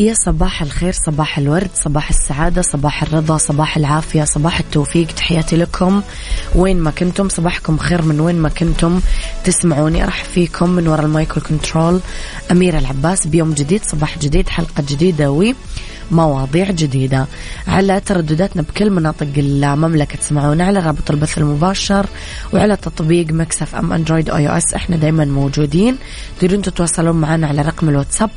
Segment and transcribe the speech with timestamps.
[0.00, 5.06] يا صباح الخير صباح الورد صباح السعادة صباح الرضا صباح العافية صباح التوفيق.
[5.06, 6.02] تحياتي لكم.
[6.54, 9.00] وين ما كنتم صباحكم خير من وين ما كنتم.
[9.44, 12.00] تسمعوني راح فيكم من وراء ال mic وال control
[12.50, 15.44] أميرة العباس بيوم جديد صباح جديد حلقة جديدة و
[16.10, 17.26] مواضيع جديدة.
[17.68, 22.06] على تردداتنا بكل مناطق المملكة تسمعونا على رابط البث المباشر
[22.52, 24.74] وعلى تطبيق Mix FM Android أو iOS.
[24.74, 25.96] إحنا دايما موجودين.
[26.40, 28.30] تقدرون تتواصلون معنا على رقم الواتساب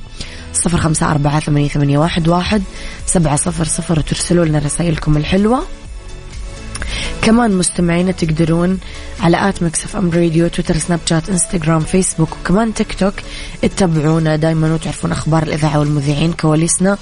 [0.54, 2.64] صفر خمسة أربعة ثمانية, ثمانية واحد, واحد
[3.06, 5.64] سبعة صفر صفر وترسلوا لنا رسائلكم الحلوة.
[7.22, 8.80] كمان مستمعينا تقدرون
[9.20, 13.14] على at Mix FM Radio تويتر سناب شات إنستغرام فيسبوك وكمان تيك توك
[13.64, 14.36] اتبعونا.
[14.36, 16.98] دايما وتعرفون أخبار الإذاعة والمذيعين كواليسنا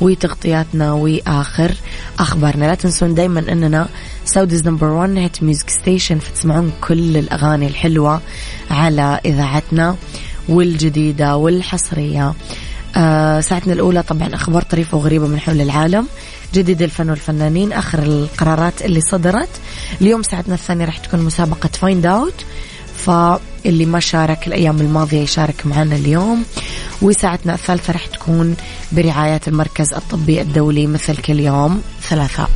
[0.00, 1.74] وتغطياتنا وآخر
[2.18, 2.64] أخبارنا.
[2.64, 3.88] لا تنسون دايما أننا
[4.24, 8.20] Saudi's number 1 hit music station فتسمعون كل الأغاني الحلوة
[8.70, 9.96] على إذاعتنا
[10.48, 12.34] والجديدة والحصرية.
[12.96, 16.06] آه ساعتنا الأولى طبعا أخبار طريفة وغريبة من حول العالم.
[16.54, 19.48] جديد الفن والفنانين آخر القرارات اللي صدرت.
[20.00, 22.44] اليوم ساعتنا الثانية راح تكون مسابقة فايند أوت
[22.96, 26.44] فاللي ما شارك الأيام الماضية يشارك معنا اليوم.
[27.02, 28.56] وساعتنا الثالثة راح تكون
[28.92, 32.50] برعاية المركز الطبي الدولي مثل كل يوم ثلاثاء.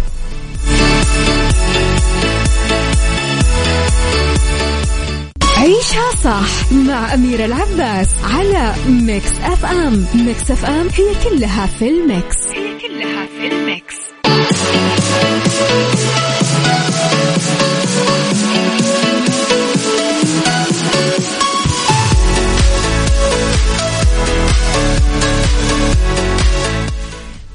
[5.69, 12.37] عيشها صح مع أميرة العباس على Mix FM Mix FM هي كلها في ال mix.
[12.55, 13.95] هي كلها في ال mix.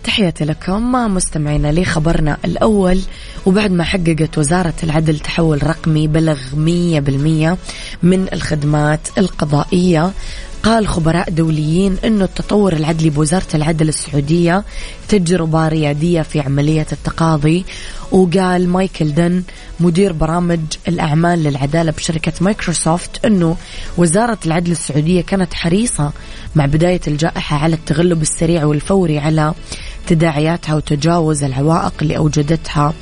[0.03, 2.99] تحياتي لكم مستمعينا لخبرنا الأول.
[3.45, 7.57] وبعد ما حققت وزارة العدل تحول رقمي بلغ 100%
[8.03, 10.11] من الخدمات القضائية.
[10.63, 14.63] قال خبراء دوليين أنه التطور العدلي بوزارة العدل السعودية
[15.09, 17.65] تجربة ريادية في عملية التقاضي.
[18.11, 19.43] وقال مايكل دن
[19.79, 23.57] مدير برامج الأعمال للعدالة بشركة مايكروسوفت أنه
[23.97, 26.11] وزارة العدل السعودية كانت حريصة
[26.55, 29.53] مع بداية الجائحة على التغلب السريع والفوري على
[30.07, 32.93] تداعياتها وتجاوز العوائق اللي أوجدتها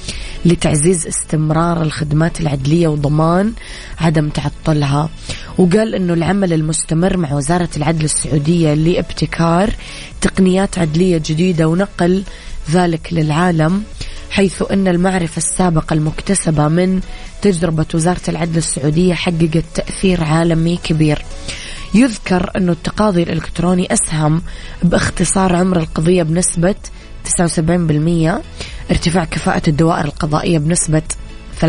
[0.46, 3.54] لتعزيز استمرار الخدمات العدلية وضمان
[4.00, 5.10] عدم تعطلها.
[5.58, 9.70] وقال أنه العمل المستمر مع وزارة العدل السعودية لابتكار
[10.22, 12.24] تقنيات عدلية جديدة ونقل
[12.72, 13.84] ذلك للعالم
[14.30, 17.02] حيث أن المعرفة السابقة المكتسبة من
[17.42, 21.22] تجربة وزارة العدل السعودية حققت تأثير عالمي كبير.
[21.94, 24.42] يذكر أن التقاضي الإلكتروني أسهم
[24.84, 26.76] باختصار عمر القضية بنسبة
[27.26, 28.42] 79%
[28.92, 31.02] ارتفاع كفاءة الدوائر القضائية بنسبة
[31.62, 31.66] 43%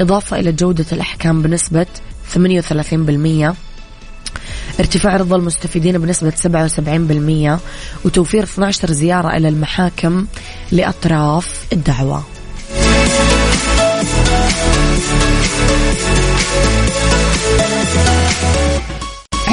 [0.00, 1.86] إضافة إلى جودة الأحكام بنسبة
[2.34, 3.54] 38%
[4.80, 6.32] ارتفاع رضا المستفيدين بنسبة
[7.56, 7.60] 77%
[8.04, 10.26] وتوفير 12 زيارة إلى المحاكم
[10.72, 12.37] لأطراف الدعوة.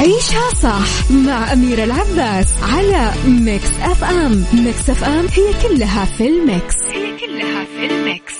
[0.06, 6.74] عيشها صح مع أميرة العباس على Mix FM Mix FM هي كلها في ال mix.
[6.92, 8.34] هي كلها في ال mix.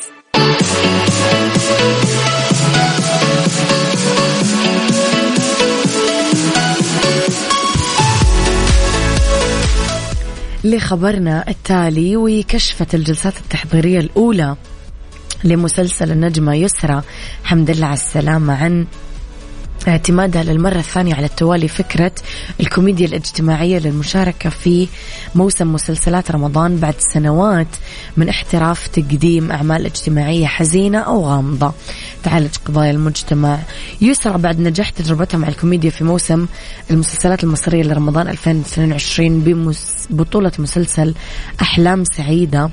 [10.64, 14.56] لخبرنا التالي وكشفت الجلسات التحضيرية الأولى
[15.44, 17.02] لمسلسل النجمة يسرى
[17.44, 18.86] حمد الله على السلامة عن
[19.88, 22.12] اعتمادها للمرة الثانية على التوالي فكرة
[22.60, 24.88] الكوميديا الاجتماعية للمشاركة في
[25.34, 27.66] موسم مسلسلات رمضان بعد سنوات
[28.16, 31.72] من احتراف تقديم أعمال اجتماعية حزينة أو غامضة.
[32.22, 33.58] تعالج قضايا المجتمع.
[34.00, 36.46] يسرى بعد نجاح تجربتها مع الكوميديا في موسم
[36.90, 39.66] المسلسلات المصرية لرمضان 2022
[40.10, 41.14] ببطولة مسلسل
[41.62, 42.70] أحلام سعيدة.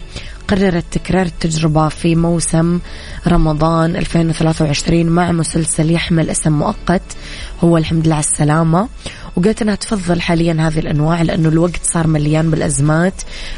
[0.48, 2.80] قررت تكرار التجربة في موسم
[3.28, 7.02] رمضان 2023 مع مسلسل يحمل اسم مؤقت
[7.64, 8.88] هو الحمد لله على السلامة.
[9.36, 13.14] وقالت إنها تفضل حاليا هذه الأنواع لأنه الوقت صار مليان بالأزمات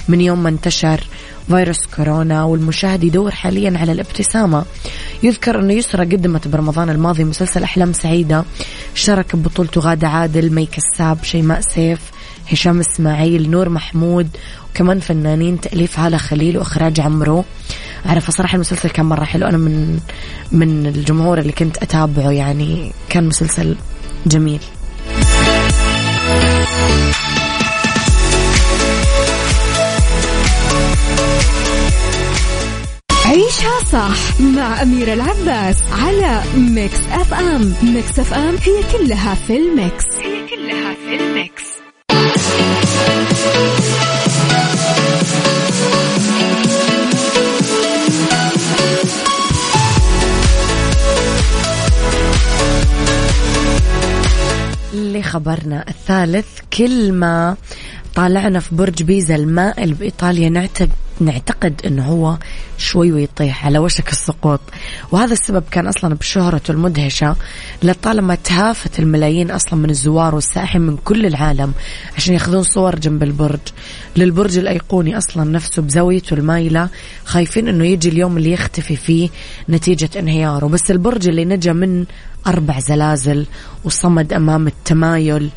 [0.08, 1.04] من يوم ما انتشر
[1.48, 4.66] فيروس كورونا والمشاهد يدور حاليا على الابتسامة.
[5.24, 8.44] يذكر أنه يسرى قدمت برمضان الماضي مسلسل أحلام سعيدة
[8.96, 12.15] شارك ببطولته غادة عادل مي كساب شيماء سيف
[12.52, 14.30] هشام إسماعيل نور محمود
[14.72, 17.44] وكمان فنانين تأليف هالة خليل وإخراج عمرو.
[18.06, 19.48] أعرف صراحة المسلسل كان مرة حلو.
[19.48, 20.00] أنا من
[20.52, 23.76] من الجمهور اللي كنت أتابعه يعني كان مسلسل
[24.26, 24.60] جميل.
[33.26, 40.06] عيشها صح مع أميرة العباس على Mix FM Mix FM هي كلها في ال mix.
[40.22, 41.75] هي كلها في الميكس.
[54.94, 56.46] لخبرنا الثالث
[56.78, 57.56] كل ما
[58.16, 60.90] طالعنا في برج بيزا المائل بإيطاليا نعتقد
[61.20, 62.38] نعتقد إنه هو
[62.78, 64.60] شوي ويطيح على وشك السقوط.
[65.12, 67.36] وهذا السبب كان أصلا بشهرته المدهشة
[67.84, 71.74] لطالما تهافت الملايين أصلا من الزوار والسائحين من كل العالم
[72.18, 73.60] عشان يأخذون صور جنب البرج.
[74.16, 76.90] للبرج الأيقوني أصلا نفسه بزاويته المايلة
[77.26, 79.30] خايفين إنه يجي اليوم اللي يختفي فيه
[79.70, 80.68] نتيجة انهياره.
[80.68, 82.06] بس البرج اللي نجا من
[82.48, 83.46] أربع زلازل
[83.84, 85.50] وصمد أمام التمايل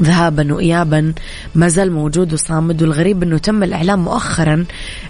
[0.00, 1.12] ذهابا وإيابا
[1.54, 4.64] ما زال موجود وصامد والغريب أنه تم الإعلام مؤخرا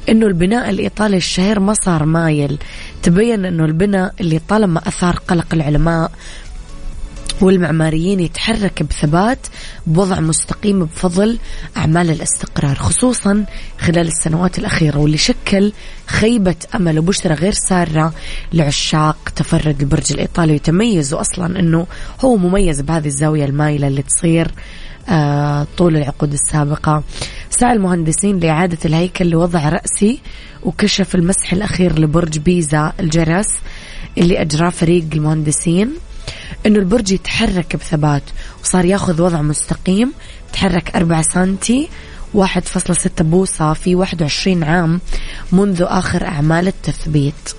[0.09, 2.59] أنه البناء الإيطالي الشهير ما صار مايل.
[3.03, 6.11] تبين أنه البناء اللي طالما أثار قلق العلماء
[7.41, 9.39] والمعماريين يتحرك بثبات
[9.87, 11.39] بوضع مستقيم بفضل
[11.77, 13.45] أعمال الاستقرار خصوصا
[13.79, 15.73] خلال السنوات الأخيرة واللي شكل
[16.07, 18.15] خيبة أمل وبشرة غير سارة
[18.53, 20.53] لعشاق تفرد البرج الإيطالي.
[20.53, 21.87] ويتميز أصلا أنه
[22.25, 24.51] هو مميز بهذه الزاوية المايلة اللي تصير
[25.09, 27.03] آه طول العقود السابقة.
[27.51, 30.21] سعى المهندسين لإعادة الهيكل لوضع رأسي
[30.63, 33.49] وكشف المسح الأخير لبرج بيزا الجرس
[34.19, 35.91] اللي أجراه فريق المهندسين.
[36.67, 38.23] إنه البرج يتحرك بثبات
[38.63, 40.13] وصار ياخذ وضع مستقيم
[40.53, 41.89] تحرك 4 سنتي
[42.35, 45.01] 1.6 بوصة في 21 عام
[45.53, 47.55] منذ آخر أعمال التثبيت.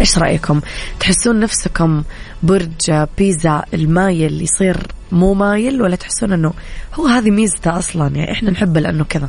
[0.00, 0.60] إيش رأيكم؟
[1.00, 2.04] تحسون نفسكم
[2.42, 4.76] برج بيزا المايل يصير
[5.12, 6.52] مو مايل ولا تحسون أنه
[6.94, 9.28] هو هذه ميزته أصلا؟ يعني إحنا نحبه لأنه كذا.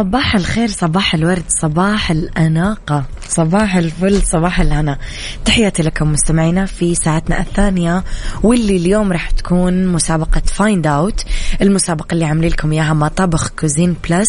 [0.00, 3.04] صباح الخير صباح الورد صباح الأناقة.
[3.28, 4.98] صباح الفل صباح الهنا.
[5.44, 8.04] تحياتي لكم مستمعينا في ساعتنا الثانية
[8.42, 11.24] واللي اليوم راح تكون مسابقة Find Out
[11.62, 14.28] المسابقة اللي عاملين لكم إياها مطابخ Cuisine Plus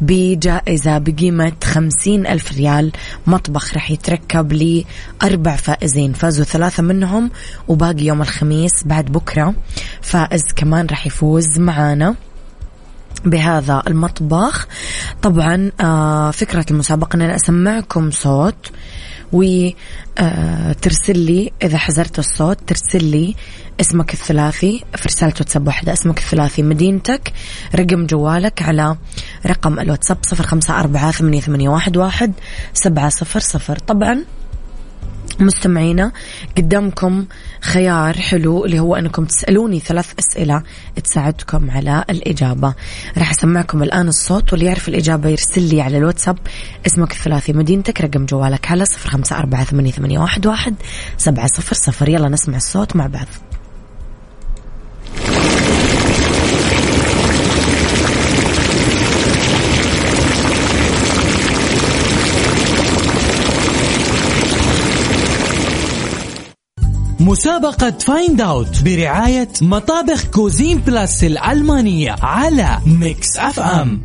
[0.00, 2.92] بجائزة بقيمة خمسين ألف ريال.
[3.26, 6.12] مطبخ راح يتركب لأربع فائزين.
[6.12, 7.30] فازوا ثلاثة منهم
[7.68, 9.54] وباقي يوم الخميس بعد بكرة
[10.02, 12.14] فائز كمان راح يفوز معانا.
[13.24, 14.68] بهذا المطبخ.
[15.22, 18.70] طبعا آه فكرة المسابقة أن أنا أسمعكم صوت
[19.32, 23.34] وترسل آه، لي إذا حزرت الصوت ترسل لي
[23.80, 25.92] اسمك الثلاثي في رسالة واتساب واحدة.
[25.92, 27.32] اسمك الثلاثي مدينتك
[27.74, 28.96] رقم جوالك على
[29.46, 32.32] رقم الواتساب صفر خمسة أربعة ثمانية, واحد
[32.74, 33.78] سبعة صفر صفر.
[33.78, 34.24] طبعا
[35.40, 36.12] مستمعينا
[36.56, 37.24] قدامكم
[37.60, 40.62] خيار حلو اللي هو أنكم تسألوني ثلاث أسئلة
[41.04, 42.74] تساعدكم على الإجابة.
[43.18, 46.38] راح أسمعكم الآن الصوت واللي يعرف الإجابة يرسل لي على الواتساب
[46.86, 50.74] اسمك الثلاثي مدينتك رقم جوالك على صفر خمسة أربعة ثمانية, واحد
[51.16, 52.08] سبعة صفر صفر.
[52.08, 53.26] يلا نسمع الصوت مع بعض.
[67.24, 74.00] مسابقة Find Out برعاية مطابخ Cuisine Plus الألمانية على Mix FM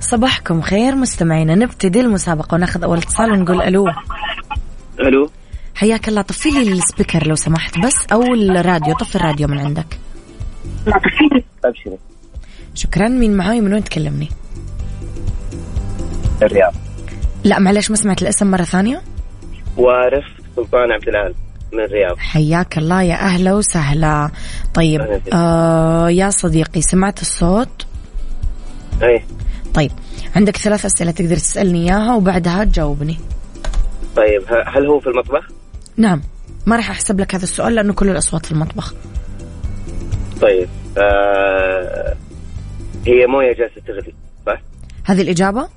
[0.00, 1.54] صباحكم خير مستمعينا.
[1.54, 3.86] نبتدي المسابقة وناخذ أول اتصال ونقول ألو.
[5.00, 5.30] ألو.
[5.74, 6.22] حياك الله.
[6.22, 9.98] طفي لي ال speaker لو سمحت بس أو الراديو طفي الراديو من عندك.
[11.64, 11.98] ابشري
[12.74, 13.08] شكرا.
[13.08, 14.28] مين معاي؟ من وين تكلمني؟
[16.42, 16.74] الرياض.
[17.44, 19.02] لا معلش ما سمعت الاسم مرة ثانية.
[19.76, 20.24] وارث
[20.56, 21.34] سلطان عبد العال
[21.72, 22.18] من الرياض.
[22.18, 24.30] حياك الله يا أهلا وسهلا.
[24.74, 25.20] طيب.
[25.32, 27.86] آه يا صديقي سمعت الصوت؟
[29.02, 29.24] اي
[29.74, 29.90] طيب
[30.36, 33.18] عندك ثلاث أسئلة تقدر تسألني إياها وبعدها تجاوبني.
[34.16, 35.48] طيب هل هو في المطبخ؟
[35.96, 36.22] نعم
[36.66, 38.94] ما راح أحسب لك هذا السؤال لأنه كل الأصوات في المطبخ.
[40.40, 42.14] طيب آه
[43.06, 44.14] هي مويه جالسة تغلي.
[44.46, 44.60] صح؟
[45.04, 45.68] هذه الإجابة؟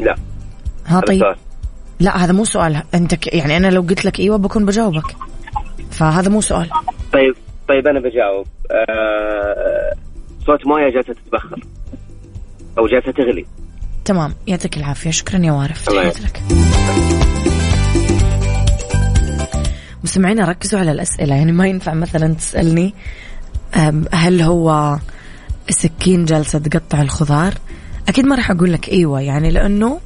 [0.00, 0.16] لا.
[0.86, 1.22] ها طيب.
[2.00, 2.82] لا هذا مو سؤال.
[2.94, 3.34] أنت ك...
[3.34, 5.16] يعني أنا لو قلت لك إيوه بكون بجاوبك.
[5.90, 6.70] فهذا مو سؤال.
[7.12, 7.34] طيب
[7.68, 8.46] طيب أنا بجاوب.
[8.70, 9.94] آه
[10.46, 11.60] صوت مويه جالسة تتبخر.
[12.78, 13.46] أو جالسة تغلي.
[14.04, 14.34] تمام.
[14.46, 15.10] يعطيك العافية.
[15.10, 16.42] شكرا يا وارف تحياتي لك
[20.04, 21.34] مستمعينا ركزوا على الأسئلة.
[21.34, 22.94] يعني ما ينفع مثلا تسألني
[23.76, 24.98] أم، هل هو
[25.70, 27.54] سكين جالسة تقطع الخضار.
[28.08, 30.00] أكيد ما راح أقول لك أيوة يعني لأنه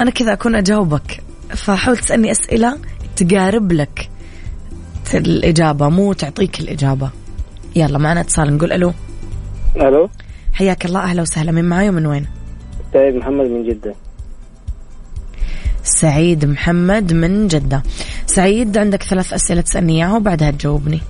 [0.00, 1.22] أنا كذا أكون أجاوبك.
[1.48, 2.78] فحاول تسألني أسئلة
[3.16, 4.08] تقارب لك.
[5.14, 7.10] الإجابة مو تعطيك الإجابة.
[7.76, 8.92] يلا معنا اتصال نقول ألو.
[9.76, 10.08] ألو.
[10.52, 11.52] حياك الله أهلا وسهلا.
[11.52, 12.26] من معاي ومن وين؟
[12.92, 13.94] سيد محمد من جدة.
[15.82, 17.82] سعيد محمد من جدة.
[18.26, 21.00] سعيد عندك ثلاث أسئلة تسألني إياها وبعدها تجاوبني.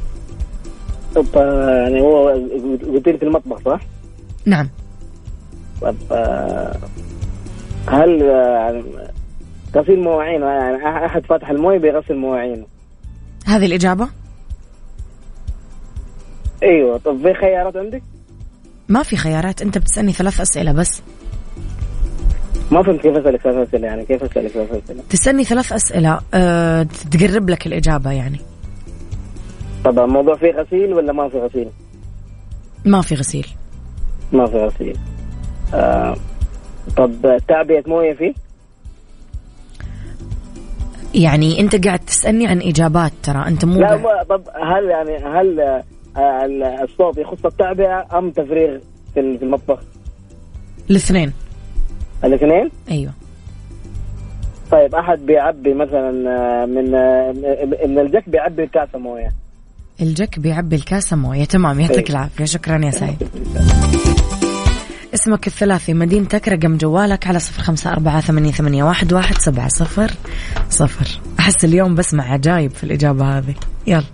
[1.15, 2.31] طب يعني هو
[2.77, 3.81] قلت لي في المطبخ صح؟
[4.47, 4.69] نعم
[5.83, 6.77] طب آه،
[7.89, 8.83] هل آه،
[9.77, 12.67] غسيل مواعين يعني أحد فاتح الموية بيغسل مواعينه
[13.47, 14.09] هذه الإجابة
[16.63, 18.03] أيوه طب في خيارات عندك؟
[18.89, 21.03] ما في خيارات أنت بتسألني ثلاث أسئلة بس
[22.71, 26.83] ما فهمت كيف أسألك ثلاث أسئلة يعني كيف أسألك ثلاث أسئلة؟ تسألني ثلاث أسئلة أه
[27.11, 28.41] تقرب لك الإجابة يعني
[29.85, 31.69] طب الموضوع فيه غسيل ولا ما في غسيل؟
[32.85, 33.47] ما في غسيل
[34.33, 34.97] ما في غسيل
[35.75, 36.17] آه
[36.97, 38.33] طب تعبئة موية فيه؟
[41.15, 45.61] يعني أنت قاعد تسألني عن إجابات ترى أنت مو لا ما طب هل يعني هل
[45.61, 45.85] آه،
[46.17, 48.79] آه، ال- الصوت يخص التعبئة أم تفريغ
[49.15, 49.79] في ال- في المطبخ؟
[50.91, 51.33] الاثنين
[52.25, 53.13] الاثنين؟ أيوه
[54.71, 57.33] طيب أحد بيعبي مثلا آه، من آه،
[57.87, 59.29] من الجك بيعبي كاسه موية
[60.01, 62.11] الجك بيعبي الكاسة موية تمام يعطيك أيوة.
[62.11, 62.45] العافية.
[62.45, 63.29] شكرا يا سعيد.
[65.15, 70.11] اسمك الثلاثي مدينتك رقم جوالك على صفر خمسة أربعة ثمانية, ثمانية واحد, واحد سبعة صفر
[70.71, 71.21] صفر.
[71.39, 73.55] أحس اليوم بسمع عجايب في الإجابة هذه.
[73.87, 74.05] يلا.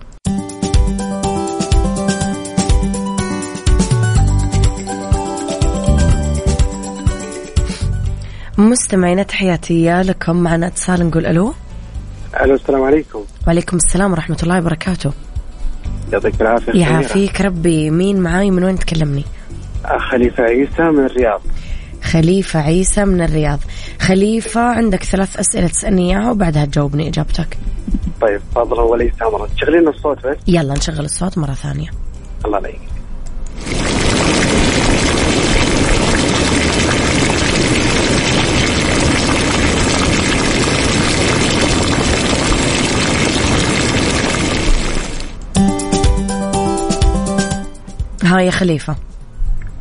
[8.58, 10.36] مستمعينا تحياتي لكم.
[10.36, 11.54] معنا اتصال نقول ألو.
[12.44, 13.24] ألو السلام عليكم.
[13.46, 15.12] وعليكم السلام ورحمة الله وبركاته.
[16.12, 16.76] يعطيك العافية خير.
[16.76, 17.90] يعافيك ربي.
[17.90, 19.24] مين معاي؟ من وين تكلمني؟
[19.84, 21.40] أخ خليفة عيسى من الرياض.
[22.02, 23.58] خليفة عيسى من الرياض.
[24.00, 27.58] خليفة عندك ثلاث أسئلة تسألني إياها وبعدها تجاوبني إجابتك.
[28.20, 30.36] طيب تفضل وليس امرك تشغلين الصوت بس.
[30.46, 31.88] يلا نشغل الصوت مرة ثانية.
[32.44, 32.80] الله عليك
[48.26, 48.96] ها يا خليفة.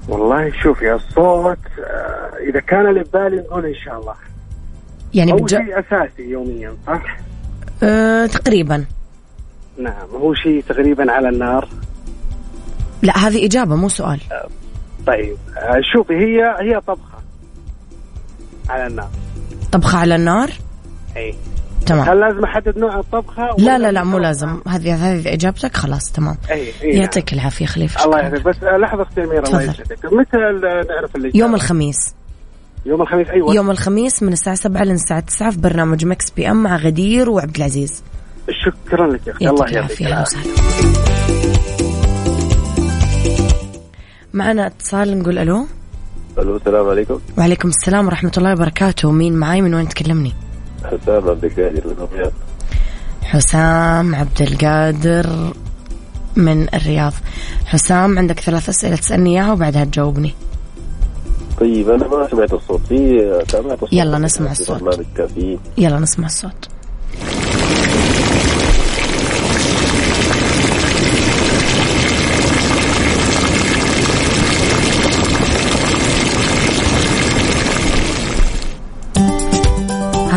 [0.08, 4.14] والله شوفي الصوت آه، إذا كان اللي ببالي نقول إن شاء الله.
[5.14, 5.58] يعني هو بتجا...
[5.58, 7.18] شيء أساسي يوميا صح؟
[7.84, 8.86] أه تقريبا.
[9.78, 11.70] نعم هو شيء تقريبا على النار.
[13.02, 14.20] لا هذه إجابة مو سؤال.
[15.08, 17.20] طيب آه، شوفي هي هي طبخة
[18.70, 19.10] على النار.
[19.72, 20.50] طبخة على النار؟
[21.18, 21.36] اي
[21.86, 22.10] تمام.
[22.10, 24.62] هل لازم أحدد نوع الطبخة؟ لا لا لا مو لازم.
[24.68, 26.38] هذه هذه إجابتك؟ خلاص تمام.
[26.52, 28.06] اي اي يعطيك العافية خليفة.
[28.06, 28.20] الله.
[28.20, 28.44] يعافيك.
[28.46, 29.64] بس آه، لحظة أختي أميرة الله تفضل.
[29.64, 30.06] يسعدك.
[30.14, 30.38] متى
[30.90, 32.16] نعرف اللي يوم الخميس.
[32.86, 33.56] يوم الخميس أيوه.
[33.56, 38.04] يوم الخميس من الساعة 7 للساعة 9 في برنامج Mix PM مع غدير وعبد العزيز.
[38.66, 39.50] شكرا لك يا أختي.
[39.50, 41.56] الله يعطيك يعطيك العافية أهلا العافيه وسهلا
[44.34, 45.68] معنا اتصال نقول ألو.
[46.38, 47.20] ألو السلام عليكم.
[47.38, 49.12] وعليكم السلام ورحمة الله وبركاته.
[49.12, 50.34] مين معاي؟ من وين تكلمني؟
[50.86, 52.32] حسام عبد القادر من الرياض
[53.24, 55.54] حسام عبد القادر
[56.36, 57.14] من الرياض.
[57.66, 60.34] حسام عندك ثلاث أسئلة تسألني إياها وبعدها تجاوبني.
[61.60, 62.82] طيب أنا ما سمعت الصوت.
[62.90, 63.94] في سمعت الصوت.
[63.94, 65.00] يلا نسمع الصوت.
[65.78, 66.70] يلا نسمع الصوت.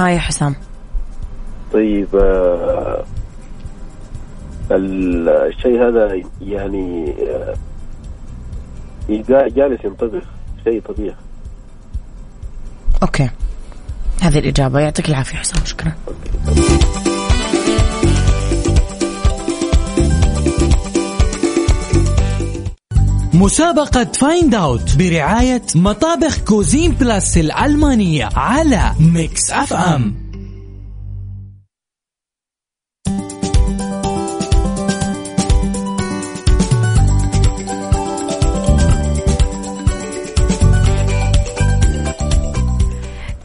[0.09, 0.55] hi يا حسام.
[1.73, 3.05] طيب آه،
[4.71, 7.55] ال- الشيء هذا يعني آه،
[9.11, 10.23] جا- جالس ينطبخ
[10.65, 11.15] شيء طبيخ
[13.03, 13.31] okay.
[14.21, 14.81] هذه الإجابة.
[14.81, 15.65] يعطيك العافية حسام.
[15.65, 15.93] شكرا.
[23.39, 30.15] مسابقة Find Out برعاية مطابخ Cuisine Plus الألمانية على Mix FM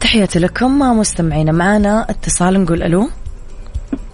[0.00, 3.08] تحياتي لكم مستمعينا معنا اتصال نقول ألو.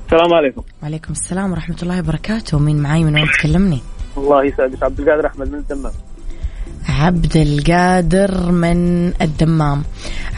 [0.07, 0.63] السلام عليكم.
[0.83, 2.59] وعليكم السلام ورحمة الله وبركاته.
[2.59, 3.81] مين معاي؟ من وين تكلمني؟
[4.21, 4.83] الله يسعدك.
[4.83, 5.93] عبد القادر أحمد من الدمام.
[6.89, 9.83] عبد القادر من الدمام.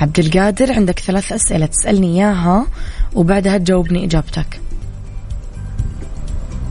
[0.00, 2.66] عبد القادر عندك ثلاث أسئلة تسألني إياها
[3.14, 4.60] وبعدها تجاوبني إجابتك.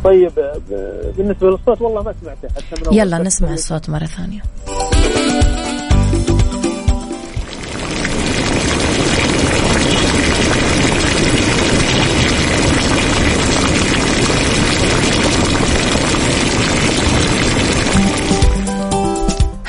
[0.03, 0.31] طيب
[0.69, 4.41] ب- بالنسبة للصوت والله ما سمعته حتى يلا نسمع الصوت مرة ثانية.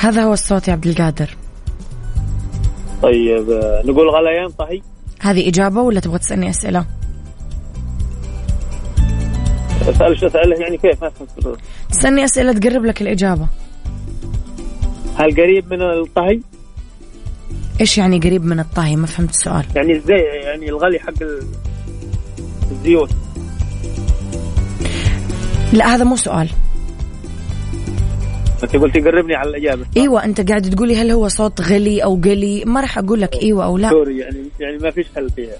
[0.03, 1.35] هذا هو الصوت يا عبد القادر.
[3.03, 3.45] طيب
[3.85, 4.81] نقول غليان طهي
[5.21, 6.85] هذه إجابة ولا تبغى تسألني أسئلة؟
[9.81, 11.57] أسأل شو أسأله يعني كيف؟ ما فهمت.
[11.89, 13.47] تسألني أسئلة تقرب لك الإجابة.
[15.15, 16.39] هل قريب من الطهي؟
[17.81, 19.65] إيش يعني قريب من الطهي؟ ما فهمت السؤال.
[19.75, 21.47] يعني إزاي يعني الغلي حق ال-
[22.71, 23.09] الزيوت.
[25.73, 26.49] لا هذا مو سؤال.
[28.63, 32.63] انت قلت قربني على الاجابه إيوه أنت قاعد تقولي هل هو صوت غلي أو قلي؟
[32.65, 33.89] ما راح أقول لك إيوه أو لا.
[33.89, 35.53] سوري يعني يعني ما فيش حل فيها.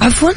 [0.00, 0.30] عفوا؟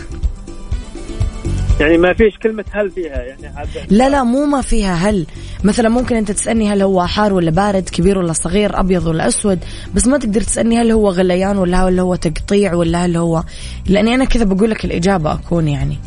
[1.80, 3.42] يعني ما فيش كلمة هل فيها يعني
[3.90, 5.26] لا لا مو ما فيها هل
[5.64, 9.60] مثلا ممكن أنت تسألني هل هو حار ولا بارد كبير ولا صغير أبيض ولا أسود
[9.96, 13.44] بس ما تقدر تسألني هل هو غليان ولا هل هو تقطيع ولا هل هو
[13.86, 15.98] لأني أنا كذا بقول لك الإجابة أكون يعني.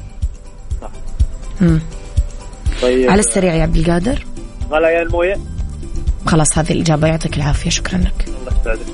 [1.61, 1.81] مم.
[2.83, 3.11] طيب.
[3.11, 4.25] على السريع يا عبد القادر.
[4.70, 5.37] غليان مويه
[6.26, 7.09] خلاص هذه الإجابة.
[7.09, 7.70] يعطيك العافية.
[7.70, 8.28] شكرا لك.
[8.28, 8.87] الله يسعدك.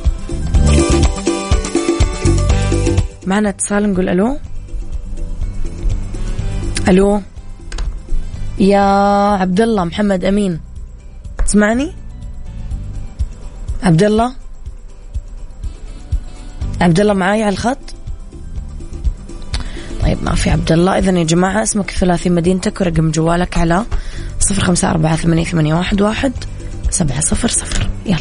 [3.26, 4.38] معنا اتصال نقول ألو.
[6.88, 7.22] ألو.
[8.58, 8.80] يا
[9.40, 10.60] عبد الله محمد أمين.
[11.46, 11.92] تسمعني؟
[13.82, 14.32] عبد الله
[16.80, 17.78] عبد الله معاي على الخط؟
[20.02, 23.84] طيب ما في عبد الله اذا يا جماعة اسمك الثلاثي مدينتك ورقم جوالك على
[24.44, 26.33] صفر خمسة أربعة ثمانية, ثمانية واحد, واحد
[26.90, 27.90] سبعة صفر صفر.
[28.07, 28.18] يلا.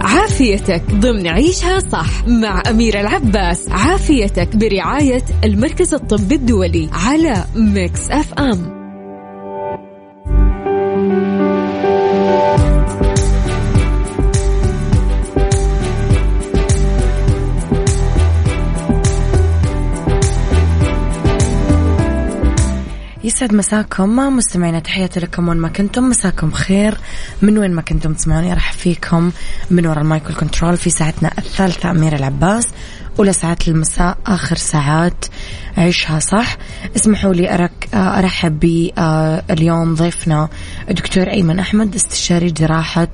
[0.00, 3.68] عافيتك ضمن عيشها صح مع أميرة العباس.
[3.68, 8.81] عافيتك برعاية المركز الطبي الدولي على Mix FM.
[23.42, 26.04] يسعد مساكم مستمعينا تحياتي لكم وين ما كنتم.
[26.04, 26.98] مساكم خير.
[27.42, 29.30] من وين ما كنتم تسمعوني راح فيكم
[29.70, 31.90] من وراء المايكل كنترول في ساعتنا الثالثة.
[31.90, 32.68] أميرة العباس
[33.18, 35.24] أولى ساعات المساء آخر ساعات
[35.76, 36.56] عيشها صح.
[36.96, 40.48] اسمحوا لي أرك أرحب باليوم ضيفنا
[40.90, 43.08] الدكتور أيمن أحمد استشاري جراحة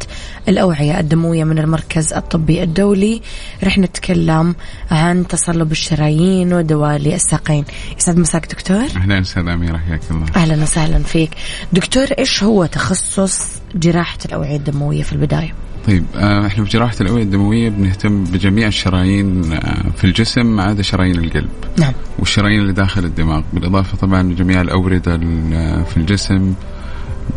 [0.48, 3.22] الأوعية الدموية من المركز الطبي الدولي.
[3.64, 4.54] رح نتكلم
[4.90, 7.64] عن تصلب الشرايين ودوالي الساقين
[7.98, 8.86] يسعد مساك دكتور.
[8.96, 10.17] أهلا أستاذ أميرة حياك الله.
[10.37, 11.31] أهلا وسهلا فيك.
[11.72, 15.52] دكتور إيش هو تخصص جراحة الأوعية الدموية في البداية؟
[15.87, 20.83] طيب آه، إحنا في جراحة الأوعية الدموية بنهتم بجميع الشرايين آه، في الجسم ما عدا
[20.83, 21.48] شرايين القلب.
[21.78, 21.92] نعم.
[22.18, 26.54] والشرايين اللي داخل الدماغ بالإضافة طبعا لجميع الأوردة ال- في الجسم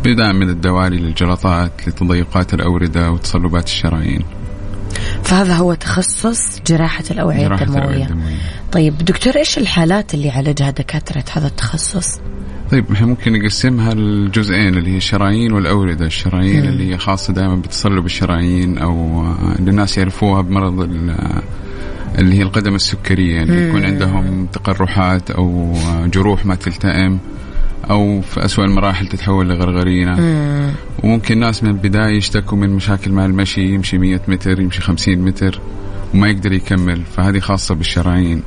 [0.04, 4.24] بدءا من الدوالي للجلطات لتضيقات الأوردة وتصلبات الشرايين.
[5.24, 8.04] فهذا هو تخصص جراحة الأوعية الأوعية الدموية.
[8.04, 8.36] الدموية.
[8.72, 12.18] طيب دكتور إيش الحالات اللي يعالجها دكاترة هذا التخصص؟
[12.72, 16.64] طيب إحنا ممكن نقسمها لجزئين اللي هي الشرايين والأوردة، الشرايين.
[16.64, 21.42] اللي هي خاصة دائما بتصلب الشرايين أو آه، الناس يعرفوها بمرض آه،
[22.18, 23.84] اللي هي القدم السكرية اللي يكون.
[23.84, 27.18] عندهم تقرحات أو آه، جروح ما تلتئم
[27.90, 30.70] أو في اسوء المراحل تتحول لغرغرينة مم.
[31.04, 35.60] وممكن ناس من البداية يشتكوا من مشاكل مع المشي يمشي 100 متر يمشي 50 متر
[36.14, 38.42] وما يقدر يكمل فهذه خاصة بالشرايين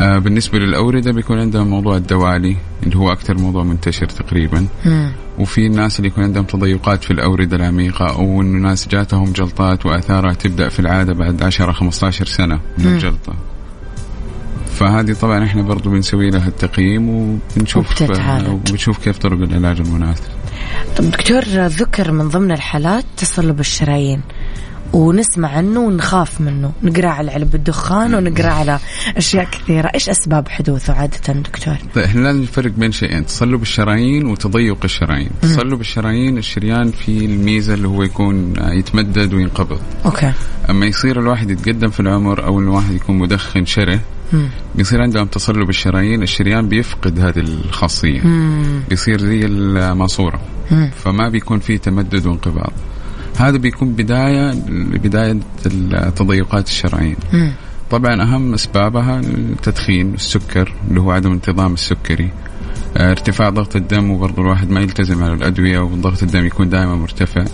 [0.00, 5.12] بالنسبة للأوردة بيكون عندهم موضوع الدوالي اللي هو أكثر موضوع منتشر تقريبا مم.
[5.38, 10.32] وفي الناس اللي يكون عندهم تضيقات في الأوردة العميقة أو إنه ناس جاتهم جلطات وآثارها
[10.32, 12.94] تبدأ في العادة بعد 10 15 سنة من مم.
[12.94, 13.34] الجلطة
[14.74, 18.02] فهذه طبعا إحنا برضو بنسوي لها التقييم وبنشوف.
[18.50, 20.22] وبنشوف كيف طرق العلاج المناسب
[20.96, 24.20] طب دكتور ذكر من ضمن الحالات تصلب الشرايين
[24.94, 26.72] ونسمع عنه ونخاف منه.
[26.82, 28.78] نقرأ على علب الدخان ونقرأ على
[29.16, 29.90] أشياء كثيرة.
[29.94, 33.26] إيش أسباب حدوثه عادة دكتور؟ طيب إحنا لازم نفرق بين شيئين.
[33.26, 35.30] تصلب الشرايين وتضيق الشرايين.
[35.42, 39.80] تصلب الشرايين الشريان فيه الميزة اللي هو يكون يتمدد وينقبض.
[40.04, 40.32] أوكي.
[40.70, 44.00] أما يصير الواحد يتقدم في العمر أو الواحد يكون مدخن شره.
[44.74, 48.20] بيصير عندهم تصلب الشرايين الشريان بيفقد هذه الخاصية.
[48.20, 48.82] مم.
[48.88, 50.40] بيصير زي الماسورة.
[50.70, 50.90] مم.
[51.04, 52.72] فما بيكون فيه تمدد وانقباض.
[53.38, 55.36] هذا بيكون بداية لبداية
[56.16, 57.16] تضيقات الشرايين.
[57.90, 62.30] طبعا أهم أسبابها التدخين السكر اللي هو عدم انتظام السكري.
[62.96, 67.44] آه، ارتفاع ضغط الدم وبرضه الواحد ما يلتزم على الأدوية وضغط الدم يكون دائما مرتفع.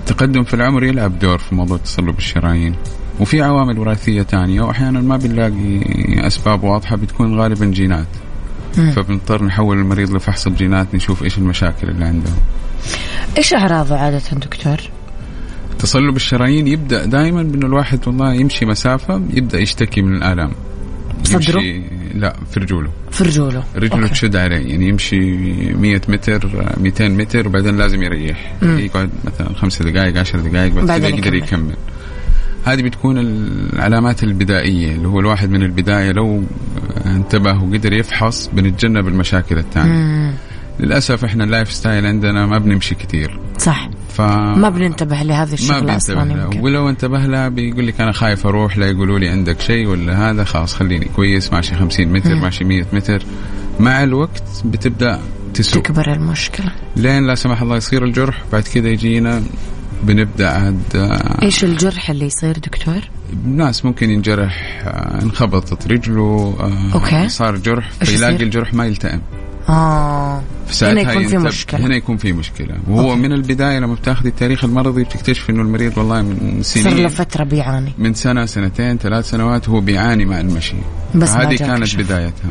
[0.00, 2.74] التقدم في العمر يلعب دور في موضوع تصلب الشرايين.
[3.20, 5.80] وفي عوامل وراثية تانية وأحيانا ما بنلاقي
[6.26, 8.06] أسباب واضحة بتكون غالبا جينات.
[8.78, 8.90] مم.
[8.90, 12.30] فبنضطر نحول المريض لفحص الجينات نشوف إيش المشاكل اللي عنده
[13.38, 14.76] إيش أعراضه عادة دكتور؟
[15.82, 20.50] تصلب الشرايين يبدأ دائما بأنه الواحد والله يمشي مسافة يبدأ يشتكي من الآلام
[21.24, 21.82] صدره؟ يمشي
[22.14, 24.08] لا في رجوله في رجوله رجله أوكي.
[24.08, 25.20] تشد عليه يعني يمشي
[25.74, 28.78] 100 متر 200 متر وبعدين لازم يريح مم.
[28.78, 31.76] يقعد مثلا خمس دقائق 10 دقائق بعد كذا يقدر يكمل.
[32.64, 36.42] هذه بتكون العلامات البدائية اللي هو الواحد من البداية لو
[37.06, 40.34] انتبه وقدر يفحص بنتجنب المشاكل الثانية.
[40.80, 45.96] للأسف إحنا ال life style عندنا ما بنمشي كثير صح ف ما بننتبه لهذه الشغله
[45.96, 46.60] أصلا يمكن.
[46.60, 50.44] ولو انتبه لها بيقول لك أنا خايف أروح لا يقولوا لي عندك شيء ولا هذا
[50.44, 52.40] خلاص خليني كويس ماشي 50 متر مم.
[52.42, 53.22] ماشي 100 متر.
[53.80, 55.20] مع الوقت بتبدأ
[55.54, 55.82] تسوء.
[55.82, 56.72] تكبر المشكلة.
[56.96, 59.42] لين لا سمح الله يصير الجرح بعد كذا يجينا
[60.02, 63.00] بنبدأ عاد آه، إيش الجرح اللي يصير دكتور؟
[63.44, 67.28] ناس ممكن ينجرح آه، انخبطت رجله آه، okay.
[67.28, 69.20] صار جرح فيلاقي؟ الجرح ما يلتئم.
[69.68, 70.42] آه.
[70.82, 71.86] هنا يكون في مشكلة.
[71.86, 72.74] هنا يكون في مشكلة.
[72.88, 73.20] وهو okay.
[73.20, 77.44] من البداية لما بتاخذي التاريخ المرضي بتكتشف إنه المريض والله من صار له سنين فترة
[77.44, 77.92] بيعاني.
[77.98, 80.76] من سنة سنتين ثلاث سنوات هو بيعاني مع المشي.
[81.14, 81.98] بس هذه كانت كشف.
[81.98, 82.50] بدايتها.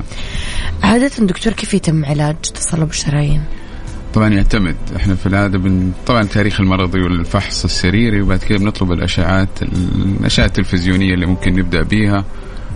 [0.84, 3.41] عادة دكتور كيف يتم علاج تصلب الشرايين؟
[4.13, 4.76] طبعا يعتمد.
[4.95, 5.91] إحنا في العادة بن...
[6.08, 12.26] طبعا التاريخ المرضي والفحص السريري وبعد كده بنطلب الأشعات الأشعة التلفزيونية اللي ممكن نبدأ بيها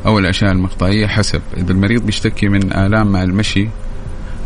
[0.05, 1.41] أو الأشعة المقطعية حسب.
[1.57, 3.69] إذا المريض بيشتكي من آلام مع المشي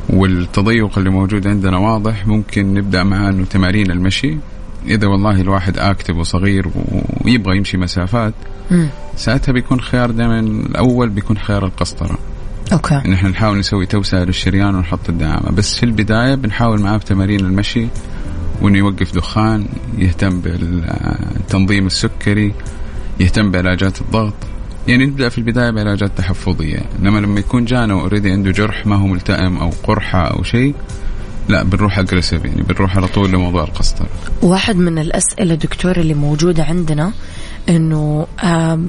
[0.10, 2.28] والتضيق اللي موجود عندنا واضح.
[2.28, 4.38] ممكن نبدأ معاه أنه تمارين المشي.
[4.86, 6.68] إذا والله الواحد active وصغير
[7.26, 8.34] ويبغى يمشي مسافات.
[9.16, 12.18] ساعتها بيكون خيار دائما الأول بيكون خيار القسطرة.
[12.74, 12.96] okay.
[12.96, 15.52] ان إحنا نحاول نسوي توسعه للشريان ونحط الدعامة.
[15.52, 17.88] بس في البداية بنحاول معاه بتمارين المشي
[18.62, 19.66] وإنه يوقف دخان
[19.98, 22.54] يهتم بالتنظيم السكري
[23.20, 24.34] يهتم بعلاجات الضغط.
[24.88, 26.80] يعني نبدأ في البداية بعلاجات تحفظية.
[27.00, 30.76] إنما لما يكون جانا already عنده جرح ما هو ملتئم أو قرحة أو شيء
[31.50, 34.08] لا بنروح aggressive يعني بنروح على طول لموضوع القسطرة.
[34.42, 37.12] واحد من الأسئلة دكتور اللي موجودة عندنا
[37.70, 38.28] إنه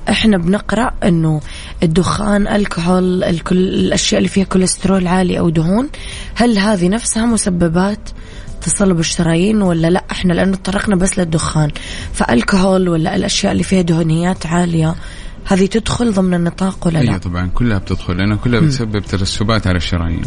[0.09, 1.41] إحنا بنقرأ إنه
[1.83, 5.89] الدخان الكحول الكل الأشياء اللي فيها كوليسترول عالي أو دهون
[6.35, 8.11] هل هذه نفسها مسببات
[8.63, 11.71] تصلب الشرايين ولا لا؟ إحنا لأنه تطرقنا بس للدخان.
[12.13, 14.95] فألكحول ولا الأشياء اللي فيها دهنيات عالية
[15.49, 20.23] هذه تدخل ضمن النطاق ولا لا؟ طبعا كلها بتدخل لأنها كلها بتسبب ترسبات على الشرايين.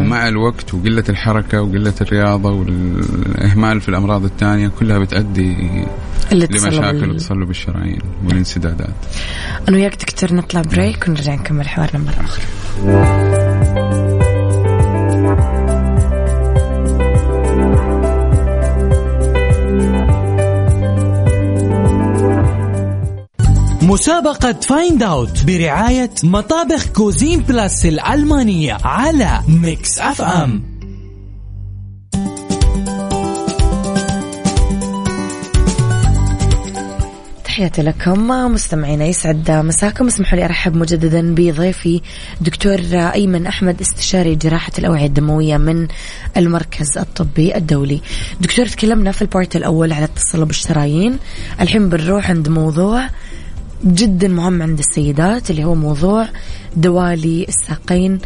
[0.00, 5.84] ومع الوقت وقلة الحركة وقلة الرياضة والإهمال في الأمراض الثانية كلها بتؤدي
[6.32, 8.94] لمشاكل تصلب الشرايين والانسدادات.
[9.68, 13.43] أنا وياك دكتور نطلع بريك ونرجع نكمل حوارنا مره أخرى
[23.84, 30.74] مسابقة فايند اوت برعاية مطابخ كوزين بلاس الألمانية على ميكس اف ام
[37.44, 40.06] تحياتي لكم مستمعينا يسعد مساكم.
[40.06, 42.00] اسمحوا لي أرحب مجددا بضيفي
[42.40, 45.88] دكتور أيمن أحمد استشاري جراحة الأوعية الدموية من
[46.36, 48.00] المركز الطبي الدولي.
[48.40, 51.18] دكتور تكلمنا في ال part الأول على التصلب الشرايين،
[51.60, 53.08] الحين بنروح عند موضوع
[53.84, 56.28] جدا مهم عند السيدات اللي هو موضوع
[56.76, 58.18] دوالي الساقين.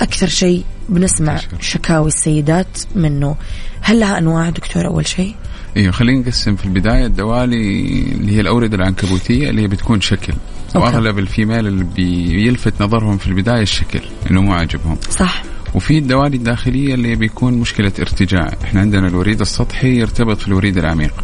[0.00, 3.36] أكثر شيء بنسمع شكاوي السيدات منه.
[3.80, 5.34] هل لها أنواع دكتور؟ أول شيء.
[5.76, 7.06] أيوه خلينا نقسم في البداية.
[7.06, 10.32] الدوالي اللي هي الأوردة العنكبوتية اللي هي بتكون شكل.
[10.74, 14.96] واغلب الفيميل اللي بيلفت نظرهم في البداية الشكل إنه مو عاجبهم.
[15.10, 15.42] صح.
[15.74, 18.52] وفي الدوالي الداخلية اللي بيكون مشكلة ارتجاع.
[18.64, 21.14] إحنا عندنا الوريد السطحي يرتبط في الوريد العميق.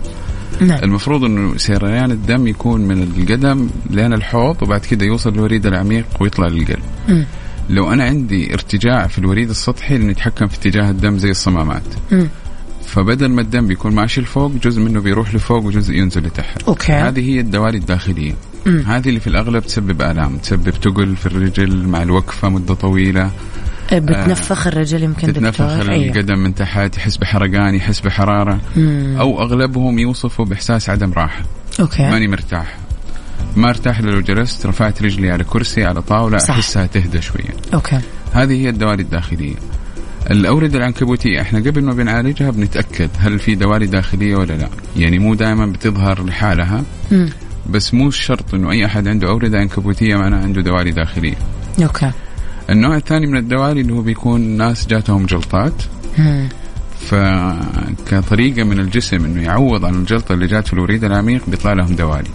[0.60, 0.78] نعم.
[0.82, 6.46] المفروض إنه سريان الدم يكون من القدم لين الحوض وبعد كده يوصل للوريد العميق ويطلع
[6.46, 7.22] للقلب م.
[7.70, 12.26] لو أنا عندي ارتجاع في الوريد السطحي نتحكم في اتجاه الدم زي الصمامات م.
[12.86, 17.30] فبدل ما الدم بيكون ماشي لفوق جزء منه بيروح لفوق وجزء ينزل لتحت okay هذه
[17.30, 18.34] هي الدوالي الداخلية
[18.66, 18.78] مم.
[18.86, 23.30] هذه اللي في الأغلب تسبب آلام تسبب تقل في الرجل مع الوقفة مدة طويلة
[23.92, 26.16] بتنفخ الرجل يمكن تتنفخ دكتور أيوه.
[26.16, 28.61] القدم من تحت يحس بحرقان يحس بحرارة.
[28.77, 29.16] مم.
[29.20, 31.42] أو أغلبهم يوصفوا بإحساس عدم راحة.
[31.80, 32.02] okay.
[32.03, 32.77] ماني مرتاح.
[33.57, 36.51] ما ارتاح لو جلست رفعت رجلي على كرسي على طاولة صح.
[36.51, 37.55] أحسها تهدى شوية.
[37.74, 38.00] okay.
[38.33, 39.55] هذه هي الدوالي الداخلية.
[40.31, 44.68] الأوردة العنكبوتية إحنا قبل ما بنعالجها بنتأكد هل في دوالي داخلية ولا لا.
[44.96, 46.85] يعني مو دائما بتظهر لحالها.
[47.12, 47.31] مم.
[47.70, 51.37] بس مو شرط إنه أي أحد عنده أوردة عنكبوتية معناه عنده دوالي داخلية.
[51.82, 52.11] okay.
[52.70, 55.83] النوع الثاني من الدوالي اللي هو بيكون ناس جاتهم جلطات
[56.18, 56.48] مم.
[57.00, 62.31] فكطريقة من الجسم إنه يعوض عن الجلطة اللي جات في الوريد العميق بيطلع لهم دوالي.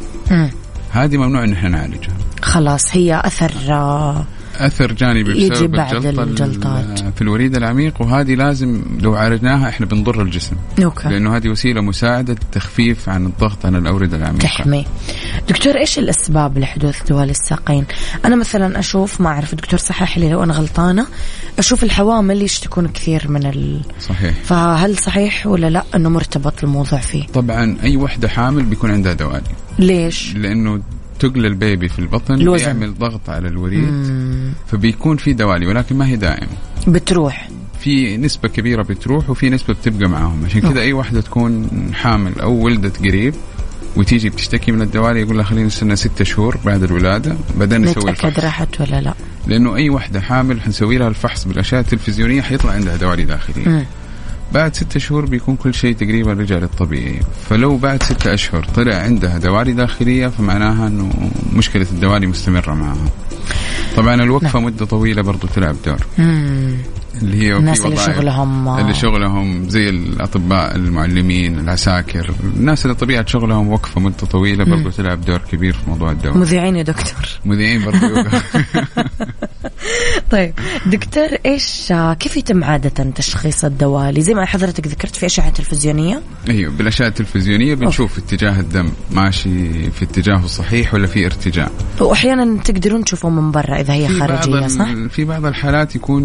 [0.92, 4.26] هذه ممنوع إن إحنا نعالجها خلاص هي أثر آه،
[4.66, 7.00] أثر جانبي يجي بسبب بعد الجلطة الجلطات.
[7.16, 8.02] في الوريد العميق.
[8.02, 10.56] وهذه لازم لو عالجناها إحنا بنضر الجسم.
[10.84, 11.10] okay.
[11.10, 14.44] لأنه هذه وسيلة مساعدة للتخفيف عن الضغط عن الأوردة العميقة.
[14.44, 14.86] تحمي.
[15.50, 17.86] دكتور إيش الأسباب لحدوث دوالي الساقين؟
[18.26, 21.06] أنا مثلا أشوف ما أعرف دكتور صحح لي لو أنا غلطانة
[21.60, 23.82] أشوف الحوامل يشتكون كثير من ال...
[24.00, 24.34] صحيح.
[24.44, 29.42] فهل صحيح ولا لا إنه مرتبط الموضوع فيه؟ طبعا أي وحدة حامل بيكون عندها دوالي
[29.80, 30.82] ليش؟ لأنه
[31.22, 32.66] تقل البيبي في البطن الوزن.
[32.66, 33.84] بيعمل ضغط على الوريد.
[33.84, 34.54] مم.
[34.68, 36.48] فبيكون في دوالي ولكن ما هي دائمه
[36.88, 37.50] بتروح.
[37.80, 40.46] في نسبة كبيرة بتروح وفي نسبة بتبقى معاهم.
[40.46, 43.34] عشان كذا أي واحدة تكون حامل أو ولدت قريب
[43.96, 48.40] وتيجي بتشتكي من الدوالي يقول لها خلينا نستنى ستة شهور بعد الولادة بعدين نسوي الفحص.
[48.40, 49.14] راحت ولا لا.
[49.48, 53.86] لأنه أي واحدة حامل حنسوي لها الفحص بالأشعة التلفزيونية حيطلع عندها دوالي داخلية.
[54.54, 59.38] بعد ستة شهور بيكون كل شيء تقريبا رجع للطبيعي فلو بعد ستة أشهر طلع عندها
[59.38, 63.06] دوالي داخلية فمعناها أنه مشكلة الدوالي مستمرة معها
[63.96, 64.66] طبعا الوقفة نعم.
[64.66, 66.78] مدة طويلة برضو تلعب دور مم.
[67.22, 72.32] اللي هي الناس اللي شغلهم اللي شغلهم زي الأطباء المعلمين العساكر.
[72.44, 76.38] الناس اللي طبيعة شغلهم وقفة مدة طويلة برضو تلعب دور كبير في موضوع الدواء.
[76.38, 77.30] مذيعين يا دكتور.
[77.46, 78.06] مذيعين برضو.
[78.06, 78.58] يوقف.
[80.32, 80.54] طيب
[80.86, 86.22] دكتور إيش كيف يتم عادة تشخيص الدوالي زي ما حضرتك ذكرت في أشعة تلفزيونية.
[86.50, 91.70] أيوه بالأشعة التلفزيونية بنشوف اتجاه الدم ماشي في اتجاهه الصحيح ولا في ارتجاع.
[92.00, 96.22] وأحيانا تقدرون تشوفوا من برا إذا هي ال- صح؟ في بعض الحالات يكون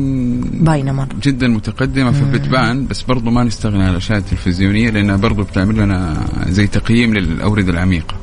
[0.76, 5.76] باينة مرة جدا متقدمة فبتبان بس برضو ما نستغنى عن الاشعه التلفزيونية لأنها برضو بتعمل
[5.76, 8.14] لنا زي تقييم للأوردة العميقة.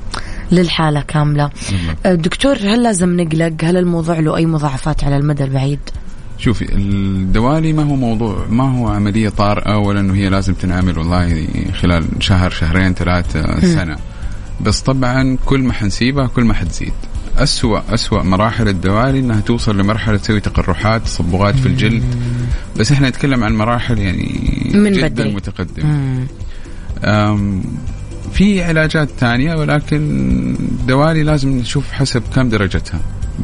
[0.52, 1.50] للحالة كاملة.
[2.06, 5.80] أه، دكتور هل لازم نقلق؟ هل الموضوع له أي مضاعفات على المدى البعيد؟
[6.38, 11.48] شوفي الدوالي ما هو موضوع ما هو عملية طارئة ولا إنه هي لازم تنعمل والله
[11.82, 13.98] خلال شهر شهرين ثلاثة سنة.
[14.62, 16.94] بس طبعا كل ما حنسيبها كل ما حتزيد.
[17.38, 22.04] أسوأ أسوأ مراحل الدوالي إنها توصل لمرحلة تسوي تقرحات تصبغات في الجلد.
[22.80, 24.42] بس إحنا نتكلم عن مراحل يعني
[24.74, 25.36] من جدا بدري.
[27.04, 27.64] أم،
[28.34, 29.98] في علاجات ثانية ولكن
[30.60, 33.00] الدوالي لازم نشوف حسب كم درجتها.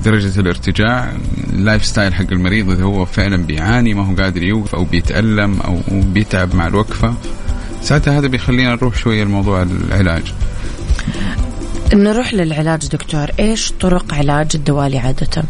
[0.06, 1.12] درجة الارتجاع
[1.54, 5.62] ال life style حق المريض إذا هو فعلا بيعاني ما هو قادر يوقف أو بيتألم
[5.62, 7.14] أو بيتعب مع الوقفة.
[7.82, 10.34] ساعتها هذا بيخلينا نروح شوية لموضوع العلاج.
[11.94, 13.28] نروح للعلاج دكتور.
[13.40, 15.44] إيش طرق علاج الدوالي عادة؟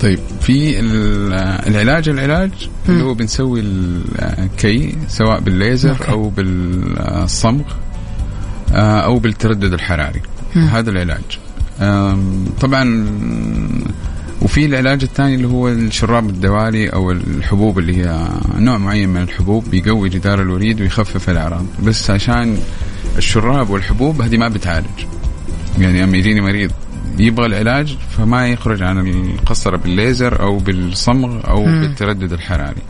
[0.00, 1.32] طيب في ال-
[1.66, 2.50] العلاج العلاج
[2.88, 6.10] اللي هو بنسوي الكي سواء بالليزر okay.
[6.10, 7.62] أو بالصمغ
[8.72, 10.20] آه، أو بالتردد الحراري.
[10.54, 11.38] هذا العلاج.
[12.60, 13.06] طبعا
[14.42, 19.70] وفي العلاج الثاني اللي هو الشراب الدوالي أو الحبوب اللي هي نوع معين من الحبوب
[19.70, 21.66] بيقوي جدار الوريد ويخفف الأعراض.
[21.82, 22.58] بس عشان
[23.18, 24.86] الشراب والحبوب هذه ما بتعالج.
[25.78, 26.70] يعني لما يجيني مريض
[27.18, 31.80] يبغى العلاج فما يخرج عن القصرة بالليزر أو بالصمغ أو مم.
[31.80, 32.82] بالتردد الحراري.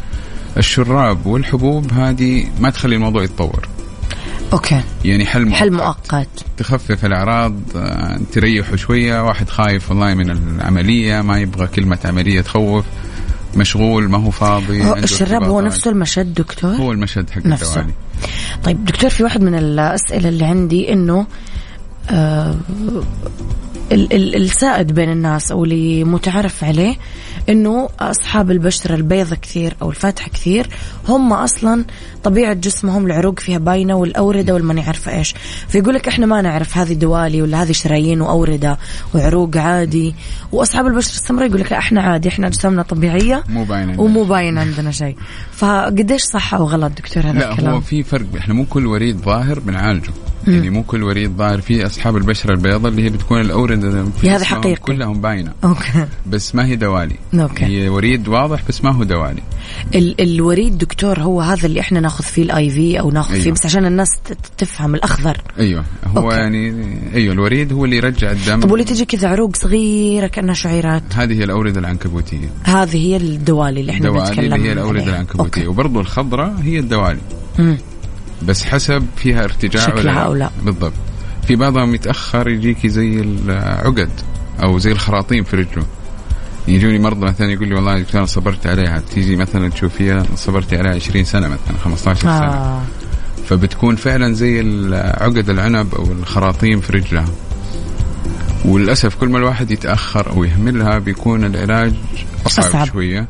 [0.56, 3.68] الشراب والحبوب هذه ما تخلي الموضوع يتطور.
[4.52, 4.80] أوكي.
[5.04, 5.56] يعني حل مؤقت.
[5.60, 6.28] حل مؤقت.
[6.56, 12.84] تخفف الأعراض آه، تريحه شوية واحد خايف والله من العملية ما يبغى كلمة عملية تخوف
[13.56, 15.60] مشغول ما هو فاضي هو الشراب هو.
[15.60, 17.70] نفسه المشد دكتور؟ هو المشهد حق نفسه.
[17.80, 17.92] الدوالي.
[18.64, 21.26] طيب دكتور في واحد من الأسئلة اللي عندي ال-
[23.92, 26.96] السائد بين الناس أو اللي متعارف عليه
[27.48, 30.66] إنه أصحاب البشرة البيضة كثير أو الفاتحة كثير
[31.08, 31.84] هم أصلا
[32.24, 35.34] طبيعة جسمهم العروق فيها باينة والأوردة وال ماني عارفة إيش.
[35.68, 38.78] فيقول لك إحنا ما نعرف هذه دوالي ولا هذه شرايين وأوردة
[39.14, 40.14] وعروق عادي.
[40.52, 44.58] وأصحاب البشرة السمراء يقول لك لا إحنا عادي إحنا أجسامنا طبيعية مو باين ومو باين
[44.58, 45.16] عندنا شيء.
[45.52, 49.16] فقديش صح أو غلط دكتور هذا لا الكلام؟ هو في فرق إحنا مو كل وريد
[49.16, 50.10] ظاهر بنعالجه.
[50.46, 54.44] يعني مو كل وريد ظاهر في أصحاب البشرة البيضاء اللي هي بتكون الاورده في هذا
[54.44, 54.74] حقيقي.
[54.76, 57.64] كلهم باينة okay بس ما هي دوالي okay.
[57.64, 59.42] هي وريد واضح بس ما هو دوالي
[59.94, 63.44] ال الوريد دكتور هو هذا اللي إحنا ناخذ فيه ال IV أو ناخذ أيوه.
[63.44, 66.36] فيه بس عشان الناس ت- تفهم الأخضر أيوه هو okay.
[66.36, 66.74] يعني
[67.14, 71.32] أيوه الوريد هو اللي يرجع الدم طب واللي تجي كذا عروق صغيرة كأنها شعيرات هذه
[71.40, 75.02] هي الاورده العنكبوتية هذه هي الدوالي اللي إحنا الدوالي بنتكلم اللي هي الاورده.
[75.04, 75.68] العنكبوتية.
[75.68, 77.18] وبرضه الخضراء هي الدوالي
[77.58, 77.78] مم.
[78.42, 80.50] بس حسب فيها ارتجاع شكلها أو لا.
[80.62, 80.92] بالضبط
[81.46, 84.10] في بعضهم يتأخر يجيكي زي العقد
[84.62, 85.86] أو زي الخراطيم في رجله
[86.68, 90.76] يجوني مرضى مثلا يقول لي والله يا دكتور أنا صبرت عليها تيجي مثلا تشوفيها صبرتي
[90.76, 92.82] عليها 20 سنة مثلا 15 سنة آه.
[93.48, 94.60] فبتكون فعلا زي
[94.94, 97.24] عقد العنب أو الخراطيم في رجلها
[98.64, 101.92] وللأسف كل ما الواحد يتأخر أو يهملها بيكون العلاج
[102.46, 102.66] أصعب.
[102.66, 102.86] أصعب.
[102.86, 103.28] شوية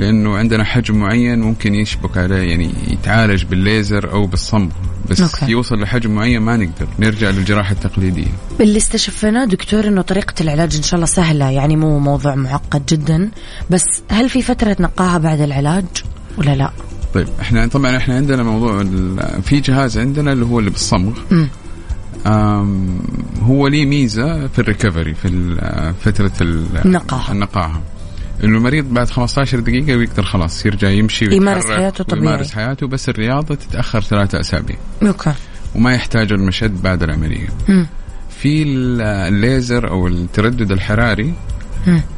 [0.00, 4.68] لأنه عندنا حجم معين ممكن يشبك عليه يعني يتعالج بالليزر أو بالصمغ
[5.10, 5.52] بس أوكي.
[5.52, 8.26] يوصل لحجم معين ما نقدر نرجع للجراحة التقليدية
[8.60, 13.30] اللي استشفيناه دكتور إنه طريقة العلاج إن شاء الله سهلة يعني مو موضوع معقد جدا
[13.70, 15.84] بس هل في فترة نقاهه بعد العلاج
[16.38, 16.70] ولا لا؟
[17.14, 18.84] طيب إحنا طبعا إحنا عندنا موضوع
[19.42, 21.12] في جهاز عندنا اللي هو اللي بالصمغ.
[22.26, 22.98] آم،
[23.42, 27.32] هو ليه ميزة في الريكفري في ال- فترة ال- النقاهة.
[27.32, 27.80] النقاهه
[28.44, 32.26] إنه المريض بعد 15 دقيقة بيقدر خلاص يرجع يمشي يمارس حياته طبيعي.
[32.26, 35.32] ويمارس حياته بس الرياضة تتأخر ثلاثة أسابيع أوكي
[35.74, 37.86] وما يحتاج المشد بعد العملية مم.
[38.40, 41.32] في ال- الليزر أو التردد الحراري.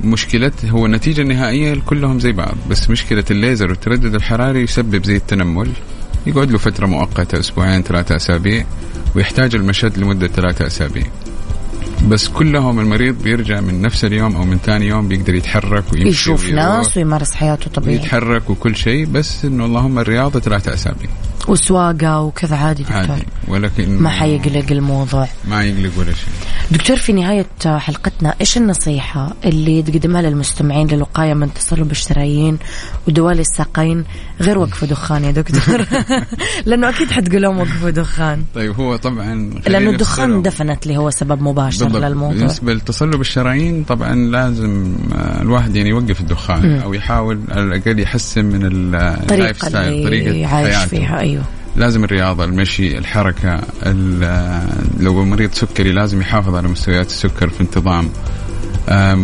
[0.04, 5.70] مشكلته هو النتيجة النهائية كلهم زي بعض بس مشكلة الليزر والتردد الحراري يسبب زي التنمل
[6.26, 8.64] يقعد له فترة مؤقتة أسبوعين ثلاثة أسابيع
[9.14, 11.04] ويحتاج المشد لمدة ثلاثة أسابيع
[12.08, 16.48] بس كلهم المريض بيرجع من نفس اليوم أو من ثاني يوم بيقدر يتحرك ويمشي يشوف
[16.48, 17.96] ناس ويمارس حياته طبيعي.
[17.96, 21.10] ويتحرك وكل شيء بس إنه اللهم الرياضة ثلاثة أسابيع.
[21.48, 22.96] وسواقة وكذا عادي دكتور.
[22.98, 23.26] عادي.
[23.48, 25.28] ولكن ما حيقلق الموضوع.
[25.48, 26.28] ما يقلق ولا شيء.
[26.70, 32.58] دكتور في نهاية حلقتنا إيش النصيحة اللي تقدمها للمستمعين للوقاية من تصلب الشرايين
[33.08, 34.04] ودوالي الساقين
[34.40, 35.84] غير وقف دخان يا دكتور؟
[36.66, 38.44] لأنه أكيد حتقول لهم وقفوا دخان.
[38.54, 40.42] طيب هو طبعا خلينا الدخان.
[40.42, 42.02] دفنت لي هو سبب مباشر بالضبط.
[42.02, 42.36] للموضوع.
[42.38, 46.80] بالنسبة لتصلب الشرايين طبعا لازم آه، الواحد يعني يوقف الدخان مم.
[46.80, 48.94] أو يحاول على الأقل يحسن من ال-
[49.32, 50.76] ال life style اللي طريقة عايش.
[50.76, 51.31] فيها أيوه.
[51.76, 54.68] لازم الرياضة المشي الحركة ال-
[55.00, 58.08] لو مريض سكري لازم يحافظ على مستويات السكر في انتظام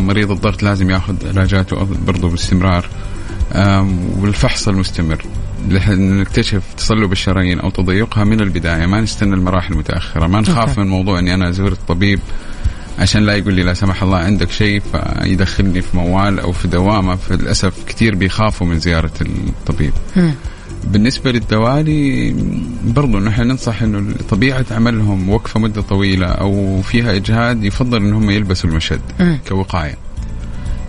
[0.06, 2.86] مريض الضغط لازم ياخذ علاجاته برضه باستمرار
[4.18, 5.24] والفحص المستمر
[5.88, 10.78] نكتشف تصلب الشرايين أو تضيقها من البداية ما نستنى المراحل المتأخرة ما نخاف.
[10.78, 12.20] من موضوع إني أنا زرت طبيب
[12.98, 17.16] عشان لا يقول لي لا سمح الله عندك شيء فيدخلني في موال أو في دوامة
[17.16, 19.92] فللأسف كثير بيخافوا من زيارة الطبيب.
[20.84, 22.34] بالنسبة للدوالي
[22.84, 28.70] برضو نحن ننصح إنه طبيعة عملهم وقفة مدة طويلة أو فيها إجهاد يفضل إنهم يلبسوا
[28.70, 29.38] المشد مم.
[29.48, 29.94] كوقاية.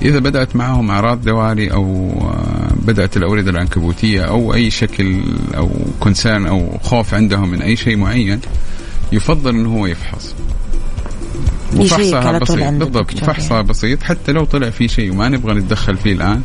[0.02, 5.22] إذا بدأت معهم أعراض دوالي أو آه، بدأت الأوردة العنكبوتية أو أي شكل
[5.58, 8.40] أو كونسيرن أو خوف عندهم من أي شيء معين
[9.12, 10.36] يفضل إنه هو يفحص.
[12.46, 12.86] طول بسيط.
[12.86, 13.68] بالضبط وفحصها يعني.
[13.68, 14.04] بسيط.
[14.04, 16.42] حتى لو طلع في شيء وما نبغى نتدخل فيه الآن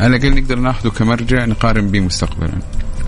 [0.00, 2.52] على الأقل نقدر ناخذه كمرجع نقارن به مستقبلا.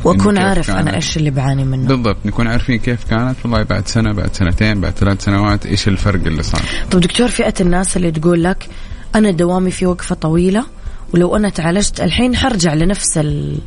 [0.05, 0.95] كيف عارف أنا كانت.
[0.95, 1.89] إيش اللي بعاني منه.
[1.89, 6.27] بالضبط نكون عارفين كيف كانت والله بعد سنة بعد سنتين بعد ثلاث سنوات إيش الفرق
[6.27, 6.63] اللي صار.
[6.91, 8.69] طب دكتور فئة الناس اللي تقول لك
[9.15, 10.65] أنا دوامي في وقفة طويلة
[11.15, 13.59] ولو أنا تعالجت الحين حرجع لنفس ال-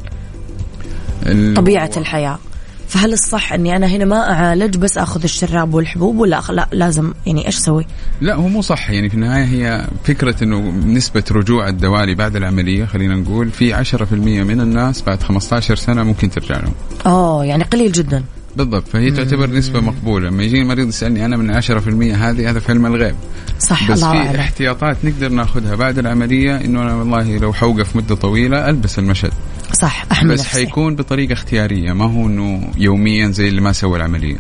[1.26, 2.40] ال- طبيعة الحياة.
[2.88, 6.52] فهل الصح أني أنا هنا ما أعالج بس أخذ الشراب والحبوب ولا أخ...
[6.52, 7.86] لا لازم يعني إيش أسوي؟
[8.22, 8.90] لا هو مو صح.
[8.90, 14.14] يعني في النهاية هي فكرة إنه نسبة رجوع الدوالي بعد العملية خلينا نقول في 10%
[14.14, 16.74] من الناس بعد 15 سنة ممكن ترجع لهم.
[17.06, 18.24] أوه يعني قليل جدا.
[18.56, 18.88] بالضبط.
[18.88, 20.30] فهي تعتبر نسبة مقبولة.
[20.30, 21.68] لما يجيني المريض يسألني أنا من 10%
[22.16, 23.16] هذه هذا في علم الغيب.
[23.60, 28.16] صح بس الله في احتياطات نقدر ناخذها بعد العملية إنه أنا والله لو حوقف مدة
[28.16, 29.32] طويلة ألبس المشد
[29.76, 30.52] صح أحمل بس نفسي.
[30.52, 31.94] حيكون بطريقة اختيارية.
[31.94, 34.38] ما هو إنه يوميا زي اللي ما سوى العملية.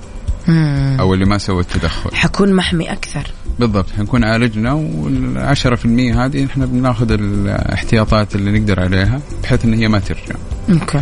[0.47, 0.97] مم.
[0.99, 2.15] أو اللي ما سوى التدخل.
[2.15, 3.23] حكون محمي أكثر.
[3.59, 9.73] بالضبط حنكون عالجنا والعشرة في المية هذه إحنا بناخذ الاحتياطات اللي نقدر عليها بحيث إن
[9.73, 10.36] هي ما ترجع.
[10.69, 11.01] أوكي.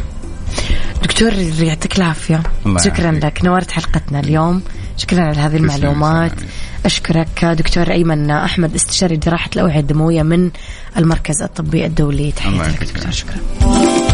[1.03, 2.43] دكتور يعطيك العافية.
[2.65, 3.23] الله شكرا يعافيك.
[3.23, 3.45] لك.
[3.45, 4.61] نورت حلقتنا اليوم.
[4.97, 6.31] شكرا على هذه المعلومات.
[6.31, 6.49] سلام.
[6.85, 10.51] أشكرك دكتور أيمن أحمد استشاري جراحة الأوعية الدموية من
[10.97, 12.31] المركز الطبي الدولي.
[12.31, 13.11] تحياتي لك دكتور.
[13.11, 14.12] شكرا.